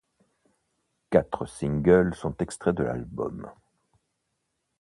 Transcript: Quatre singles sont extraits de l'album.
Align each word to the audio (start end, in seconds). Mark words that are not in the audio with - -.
Quatre 1.11 1.45
singles 1.45 2.15
sont 2.15 2.35
extraits 2.39 2.73
de 2.75 2.81
l'album. 2.81 3.51